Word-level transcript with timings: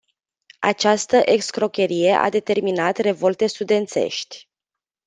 Această 0.59 1.21
excrocherie 1.25 2.11
a 2.11 2.29
determinat 2.29 2.97
revolte 2.97 3.45
studențești. 3.47 4.49